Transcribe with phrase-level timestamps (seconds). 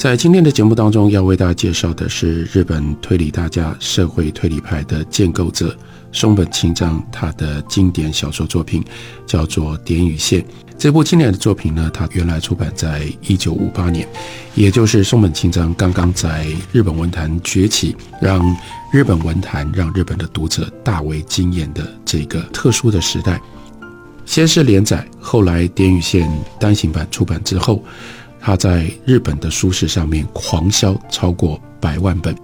[0.00, 5.76] 在今天的节目当中，要为大家介绍的是日本推理大家、社会推理派的建构者
[6.10, 8.82] 松本清张，他的经典小说作品
[9.26, 10.40] 叫做《点与线》。
[10.78, 14.08] 这部经典的作品呢，它原来出版在一九五八年，
[14.54, 18.42] 也就是松本清张刚刚在日本文坛崛起，让
[18.90, 23.38] 日本文坛、让日本的读者大为惊艳的这个特殊的时代。
[24.24, 26.26] 先是连载，后来《点与线》
[26.58, 27.84] 单行版出版之后。
[28.40, 32.34] 他在日本的书市上面狂销超过百万本，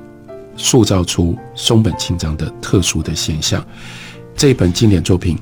[0.56, 3.64] 塑造出松本清张的特殊的现象。
[4.36, 5.38] 这本经典作品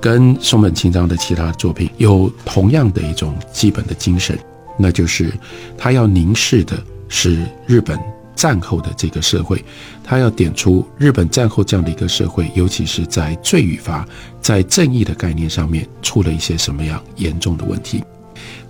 [0.00, 4.38] 跟松本清张的其他作品有同样的一种基本的精神，
[4.78, 5.30] 那就是
[5.76, 8.00] 他要凝视的是日本
[8.34, 9.62] 战后的这个社会，
[10.02, 14.08] 他要点出日本战后这样的一个社会，尤其是在罪与罚、
[14.40, 18.02] 在正义的概念上面出了一些什么样严重的问题。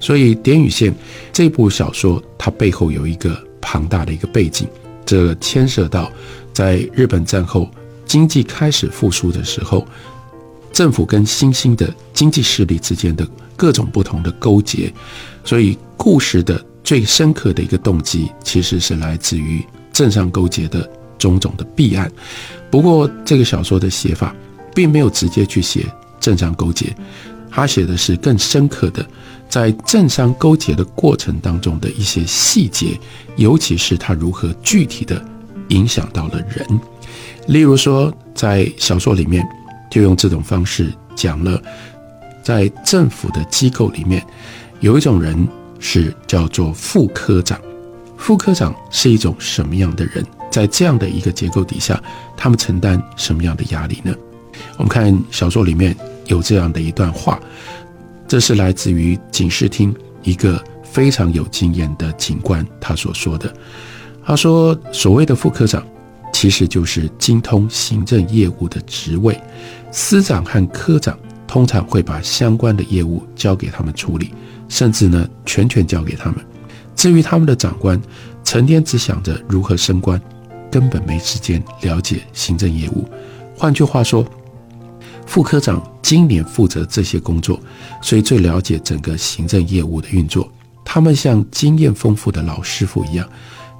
[0.00, 0.90] 所以，《点与线》
[1.30, 4.66] 这部小说，它背后有一个庞大的一个背景，
[5.04, 6.10] 这牵涉到
[6.52, 7.70] 在日本战后
[8.06, 9.86] 经济开始复苏的时候，
[10.72, 14.90] 政府跟新兴的经济势力之间的各种不同的勾结。
[15.44, 22.10] 所以，故事的最深刻的一个动机，其实是来自于政商勾结的种种的弊案。
[22.70, 24.34] 不过，这个小说的写法
[24.74, 25.84] 并没有直接去写
[26.18, 26.96] 政商勾结，
[27.50, 29.06] 他写的是更深刻的。
[29.50, 32.98] 在政商勾结的过程当中的一些细节，
[33.36, 35.22] 尤其是他如何具体的
[35.68, 36.80] 影响到了人。
[37.48, 39.44] 例如说，在小说里面
[39.90, 41.60] 就用这种方式讲了，
[42.44, 44.24] 在政府的机构里面，
[44.78, 45.48] 有一种人
[45.80, 47.60] 是叫做副科长。
[48.16, 50.24] 副科长是一种什么样的人？
[50.48, 52.00] 在这样的一个结构底下，
[52.36, 54.14] 他们承担什么样的压力呢？
[54.76, 57.40] 我们看小说里面有这样的一段话。
[58.30, 59.92] 这是来自于警视厅
[60.22, 63.52] 一个非常有经验的警官他所说的。
[64.24, 65.84] 他说：“所谓的副科长，
[66.32, 69.36] 其实就是精通行政业务的职位。
[69.90, 71.18] 司长和科长
[71.48, 74.32] 通常会把相关的业务交给他们处理，
[74.68, 76.38] 甚至呢全权交给他们。
[76.94, 78.00] 至于他们的长官，
[78.44, 80.22] 成天只想着如何升官，
[80.70, 83.08] 根本没时间了解行政业务。
[83.56, 84.24] 换句话说。”
[85.26, 85.80] 副科长
[86.10, 87.60] 今年负责这些工作，
[88.02, 90.52] 所以最了解整个行政业务的运作。
[90.84, 93.30] 他们像经验丰富的老师傅一样，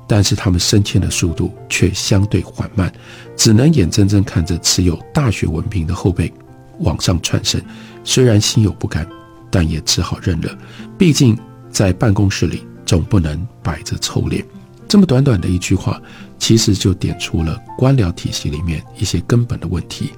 [0.07, 2.93] 但是他们升迁的速度却相对缓慢，
[3.37, 6.33] 只能眼睁睁看着持有大学文凭的后辈
[6.79, 7.61] 往上窜升。
[8.05, 9.05] 虽然心有不甘，
[9.51, 10.57] 但也只好认了。
[10.97, 11.37] 毕竟
[11.69, 14.47] 在办公室里总不能摆着臭脸。
[14.87, 16.01] 这么短短的一句话，
[16.39, 20.13] 其实就点出了官僚体系里面一些根本的问题。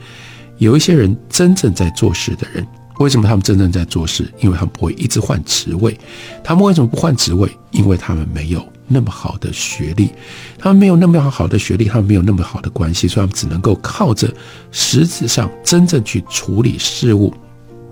[0.59, 2.65] 有一些人真正在做事的人，
[2.99, 4.33] 为什么他们真正在做事？
[4.39, 5.99] 因为他们不会一直换职位。
[6.45, 7.51] 他们为什么不换职位？
[7.73, 10.11] 因为他们没有那么好的学历，
[10.59, 14.33] 他们没有那么好的学历，他们没有那么好的关系，所以他们只能够靠着
[14.71, 17.35] 实质上真正去处理事务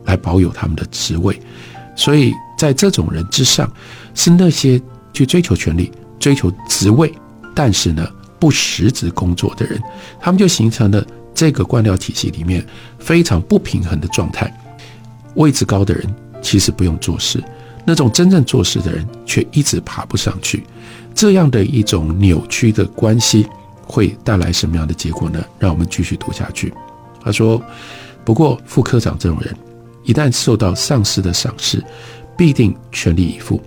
[0.05, 1.41] 来保有他们的职位。
[1.97, 3.69] 所以在这种人之上，
[4.15, 4.81] 是那些
[5.13, 5.91] 去追求权力、
[6.21, 7.13] 追求职位，
[7.53, 8.07] 但是呢
[8.39, 9.83] 不实质工作的人，
[10.21, 11.05] 他们就形成了。
[11.41, 12.63] 这个官僚体系里面
[12.99, 14.55] 非常不平衡的状态，
[15.37, 17.43] 位置高的人其实不用做事，
[17.83, 20.63] 那种真正做事的人却一直爬不上去，
[21.15, 23.49] 这样的一种扭曲的关系
[23.87, 25.43] 会带来什么样的结果呢？
[25.59, 26.75] 让我们继续读下去。
[27.25, 27.59] 他说
[28.23, 29.57] ：“不过副科长这种人，
[30.05, 31.83] 一旦受到上司的赏识，
[32.37, 33.59] 必定全力以赴。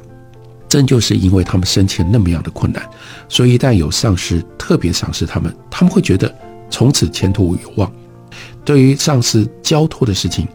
[0.70, 2.88] 正就是因为他们生前那么样的困难，
[3.28, 6.32] 所以一旦有上司特别赏识他们，他们会觉得。”
[6.74, 7.94] 从此前途有望。
[8.66, 10.48] 对于上司交托的事情，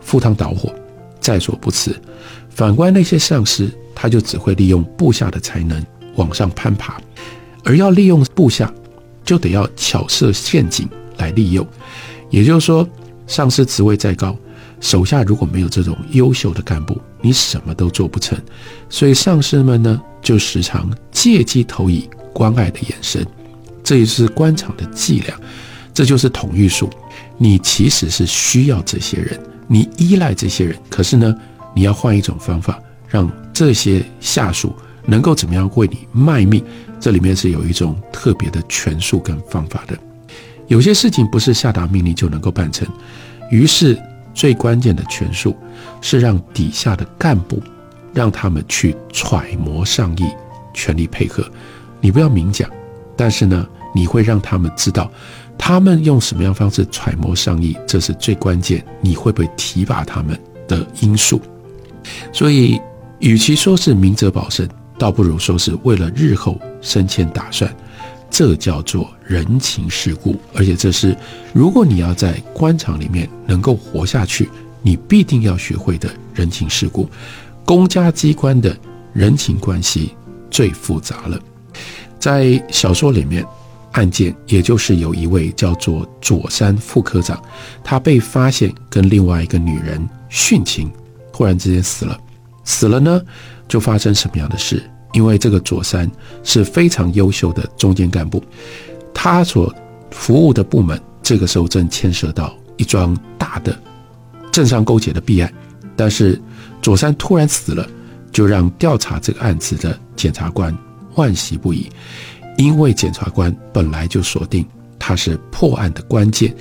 [0.00, 0.72] 赴汤蹈火，
[1.20, 1.94] 在所不辞。
[2.48, 5.84] 反观那些上司，他就只会利用部下的才能
[6.14, 6.98] 往上攀爬，
[7.62, 8.72] 而要利用部下，
[9.22, 10.88] 就得要巧设陷阱
[11.18, 11.66] 来利用。
[12.30, 12.88] 也就是说，
[13.26, 14.34] 上司职位再高，
[14.80, 18.38] 手下如果没有这种优秀的干部，你什么都做不成。
[18.88, 23.26] 所以上司们呢，就时常借机投以关爱的眼神，
[23.86, 25.40] 这也是官场的伎俩。
[25.94, 26.90] 这就是统御术，
[27.38, 31.32] 你其实是需要这些人，你依赖这些人，可是呢，
[31.72, 32.78] 你要换一种方法，
[33.08, 34.74] 让这些下属
[35.06, 36.62] 能够怎么样为你卖命？
[36.98, 39.96] 这里面是有一种特别的权术跟方法的。
[40.66, 42.88] 有些事情不是下达命令就能够办成，
[43.52, 43.96] 于是
[44.34, 45.56] 最关键的权术
[46.02, 47.62] 是让底下的干部，
[48.12, 50.24] 让他们去揣摩上意，
[50.74, 51.48] 全力配合。
[52.00, 52.68] 你不要明讲，
[53.16, 55.10] 但是呢，你会让他们知道，
[55.56, 58.84] 他们用什么样方式揣摩上意，这是最关键。
[59.00, 61.40] 你会不会提拔他们的因素？
[62.32, 62.80] 所以，
[63.18, 64.68] 与其说是明哲保身，
[64.98, 67.74] 倒不如说是为了日后升迁打算。
[68.28, 71.16] 这叫做人情世故，而且这是
[71.54, 74.48] 如果你要在官场里面能够活下去，
[74.82, 77.08] 你必定要学会的人情世故。
[77.64, 78.76] 公家机关的
[79.12, 80.14] 人情关系
[80.50, 81.40] 最复杂了。
[82.26, 83.46] 在小说里面，
[83.92, 87.40] 案件也就是有一位叫做左山副科长，
[87.84, 90.90] 他被发现跟另外一个女人殉情，
[91.32, 92.18] 忽然之间死了。
[92.64, 93.22] 死了呢，
[93.68, 94.82] 就发生什么样的事？
[95.12, 96.10] 因为这个左山
[96.42, 98.42] 是非常优秀的中间干部，
[99.14, 99.72] 他所
[100.10, 103.78] 服务的部门这个时候正牵涉到一桩大的
[104.50, 105.54] 政商勾结的弊案，
[105.94, 106.42] 但是
[106.82, 107.88] 左山突然死了，
[108.32, 110.76] 就让调查这个案子的检察官
[111.16, 111.90] 惋惜不已，
[112.56, 114.64] 因为检察官本来就锁定
[114.98, 116.54] 他是破案的关键，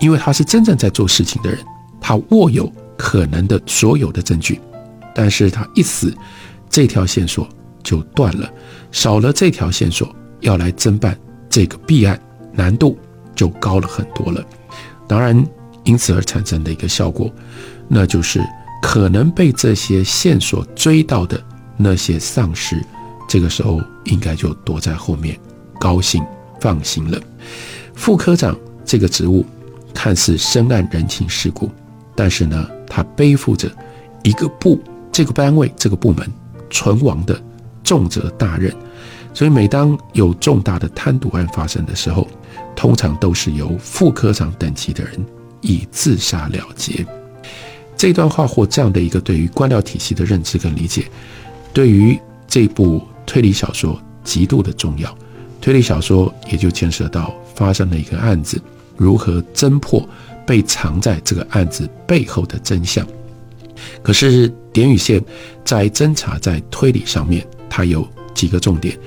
[0.00, 1.58] 因为他是真正在做事情的人，
[2.00, 4.60] 他握有可能的所有的证据，
[5.14, 6.12] 但是他一死，
[6.68, 7.48] 这条线索。
[7.84, 8.52] 就断了，
[8.90, 11.16] 少了这条线索，要来侦办
[11.48, 12.20] 这个弊案，
[12.52, 12.98] 难度
[13.34, 14.44] 就高了很多了。
[15.06, 15.46] 当然，
[15.84, 17.32] 因此而产生的一个效果，
[17.86, 18.44] 那就是
[18.82, 21.42] 可能被这些线索追到的
[21.78, 22.84] 那些丧尸，
[23.28, 25.38] 这个时候应该就躲在后面，
[25.78, 26.24] 高兴
[26.60, 27.20] 放心了。
[27.94, 29.46] 副科长这个职务
[29.94, 31.70] 看似深谙人情世故，
[32.16, 33.70] 但是呢，他背负着
[34.24, 34.80] 一个部
[35.12, 36.26] 这个单位这个部门
[36.70, 37.40] 存亡的。
[37.84, 38.70] 重责大任，
[39.32, 42.28] 所以每当有重大的贪渎案发生的时候，
[42.76, 45.24] 通常都是由副科长等级的人
[45.62, 47.06] 以自杀了结。
[47.96, 51.06] 这段话或这样的一个对于官僚体系的认知跟理解，
[51.72, 55.16] 对于这部推理小说极度的重要。
[55.60, 58.60] 推理小说也就牵涉到发生了一个案子，
[58.96, 60.08] 如何侦破
[60.46, 63.06] 被藏在这个案子背后的真相。
[64.02, 65.22] 可是点与线
[65.64, 67.46] 在侦查在推理上面。
[67.70, 68.98] 它有几个重点，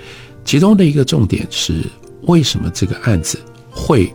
[0.45, 1.83] 其中的一个重点是
[2.21, 3.39] 为什么这个案子
[3.71, 4.13] 会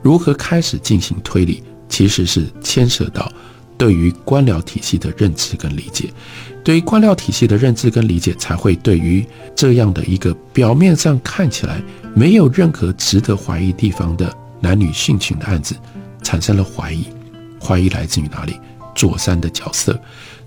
[0.00, 3.30] 如何开始进行推理，其实是牵涉到
[3.76, 6.08] 对于官僚体系的认知跟理解。
[6.62, 9.24] 对于官僚体系的认知跟理解，才会对于
[9.56, 11.82] 这样的一个表面上看起来
[12.14, 15.74] 没有任何值得怀疑地方的男女性情的案子
[16.22, 17.04] 产生了怀疑。
[17.62, 18.54] 怀疑来自于哪里？
[18.94, 19.98] 左山的角色。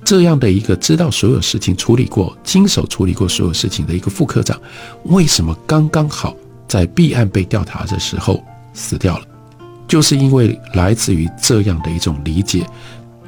[0.04, 4.60] 这样的一个知道所有事情、处理过、经手处理过所有事情的一个副科长，
[5.06, 6.36] 为什么刚刚好
[6.68, 8.44] 在弊案被调查的时候
[8.74, 9.26] 死掉了？
[9.88, 12.66] 就是因为来自于这样的一种理解，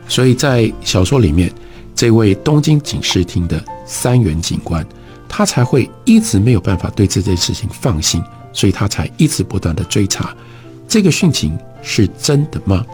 [0.08, 1.50] 所以在小说里面，
[1.96, 4.86] 这位东京警视厅的三元警官，
[5.30, 8.22] 他才会一直没有办法对这件事情放心，
[8.52, 10.36] 所以他才一直不断的追查，
[10.88, 12.86] 这个殉情是真的吗？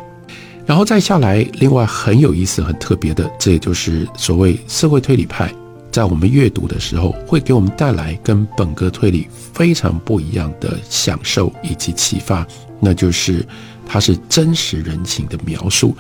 [0.66, 5.54] 然后再下来，另外很有意思、很特别的，这也就是所谓社会推理派，
[5.92, 12.46] 在我们阅读的时候，会给我们带来跟本格推理非常不一样的享受以及启发。
[12.80, 13.46] 那就是
[13.86, 15.96] 它是真实人情的描述，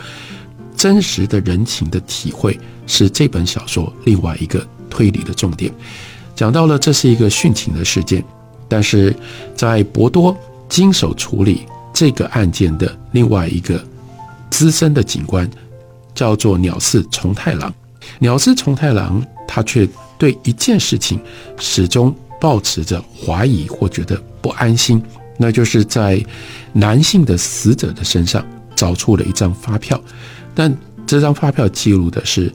[0.81, 5.71] 真实的人情的体会，是这本小说另外一个推理的重点。
[6.35, 8.25] 讲到了这是一个殉情的事件，
[8.67, 9.15] 但是
[9.55, 10.35] 在博多
[10.67, 13.79] 经手处理这个案件的另外一个。
[14.49, 15.47] 资深的警官
[16.15, 17.71] 叫做鸟寺重太郎，
[18.17, 21.21] 鸟寺重太郎他却对一件事情
[21.59, 24.99] 始终保持着怀疑或觉得不安心，
[25.37, 26.19] 那就是在
[26.73, 28.43] 男性的死者的身上
[28.75, 30.01] 找出了一张发票，
[30.53, 32.53] 但这张发票记录的是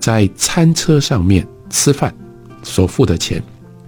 [0.00, 2.14] 在餐车上面吃饭
[2.62, 3.42] 所付的钱，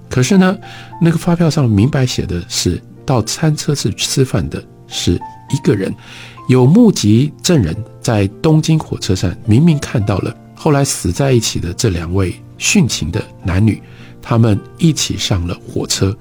[0.09, 0.57] 可是呢，
[1.01, 5.21] 那个发票上明白写的是到餐车去吃饭的是
[5.51, 5.95] 一个人。
[6.49, 13.83] 有目击证人在东京火车站明明看到了后来死在一起的这两位殉情的男女，
[14.23, 16.17] 他们一起上了火车，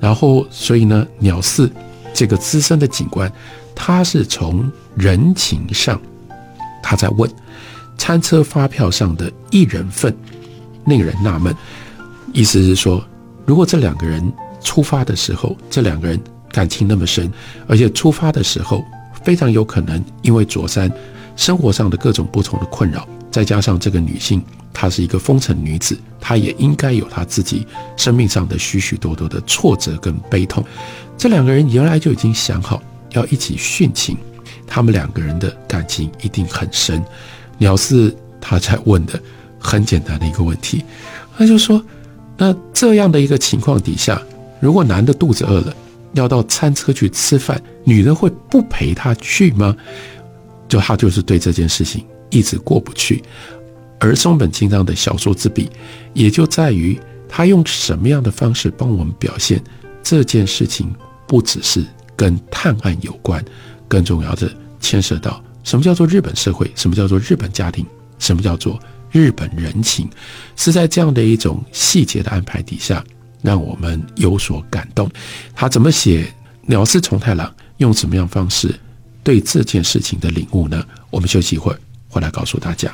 [0.00, 1.70] 然后所以呢，鸟四
[2.14, 3.30] 这个资深的警官，
[3.74, 6.00] 他是从人情上，
[6.82, 7.30] 他在问
[7.96, 10.16] 餐车发票上的一人份，
[10.86, 11.54] 令人纳闷，
[12.32, 13.04] 意思是说，
[13.46, 14.32] 如果这两个人
[14.62, 16.20] 出发的时候，这两个人
[16.50, 17.32] 感情那么深，
[17.66, 18.84] 而且出发的时候。
[19.24, 20.90] 非常有可能，因为左山
[21.36, 24.42] 生活上的各种不同的困扰，再加上这个女性
[24.72, 27.66] 她是一个风尘女子，她也应该有她自己
[27.96, 30.64] 生命上的许许多多的挫折跟悲痛。
[31.18, 32.80] 这两个人原来就已经想好
[33.10, 34.16] 要一起殉情，
[34.68, 37.02] 他们两个人的感情一定很深。
[37.56, 39.20] 鸟四他在问的
[39.58, 40.84] 很简单的一个问题，
[41.36, 41.82] 他就说：
[42.36, 44.22] 那这样的一个情况底下，
[44.60, 45.74] 如果男的肚子饿了，
[46.12, 49.74] 要到餐车去吃饭，女人会不陪他去吗？
[50.68, 53.22] 就他就是对这件事情一直过不去。
[53.98, 55.68] 而松本清张的小说之笔，
[56.12, 56.96] 也就在于
[57.28, 59.60] 他用什么样的方式帮我们表现
[60.02, 60.94] 这件事情，
[61.26, 61.84] 不只是
[62.14, 63.44] 跟探案有关，
[63.88, 67.84] 更重要的牵涉到什么叫做日本社会，什么叫做日本家庭，
[68.18, 68.78] 什么叫做
[69.10, 70.08] 日本人情，
[70.56, 73.04] 是在这样的一种细节的安排底下，
[73.42, 75.10] 让我们有所感动。
[75.54, 78.78] 他怎么写鸟寺重太郎，用什么样方式
[79.22, 80.84] 对这件事情的领悟呢？
[81.10, 81.78] 我们休息一会儿，
[82.08, 82.92] 回来告诉大家。